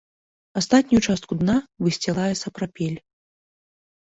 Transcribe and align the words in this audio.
Астатнюю 0.61 1.01
частку 1.13 1.37
дна 1.41 1.57
высцілае 1.89 2.31
сапрапель. 2.43 2.97